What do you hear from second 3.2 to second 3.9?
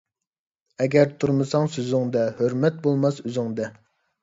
ئۆزۈڭدە.